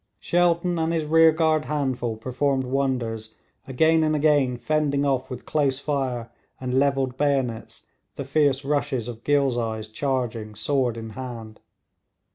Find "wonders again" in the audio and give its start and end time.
2.63-4.03